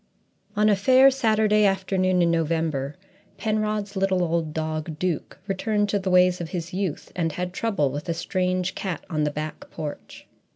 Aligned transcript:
GIPSY 0.53 0.61
On 0.61 0.69
a 0.69 0.75
fair 0.75 1.11
Saturday 1.11 1.63
afternoon 1.63 2.23
in 2.23 2.31
November 2.31 2.95
Penrod's 3.37 3.95
little 3.95 4.23
old 4.23 4.51
dog 4.51 4.97
Duke 4.97 5.37
returned 5.45 5.89
to 5.89 5.99
the 5.99 6.09
ways 6.09 6.41
of 6.41 6.49
his 6.49 6.73
youth 6.73 7.11
and 7.15 7.33
had 7.33 7.53
trouble 7.53 7.91
with 7.91 8.09
a 8.09 8.15
strange 8.15 8.73
cat 8.73 9.05
on 9.11 9.25
the 9.25 9.29
back 9.31 9.69
porch. 9.69 10.25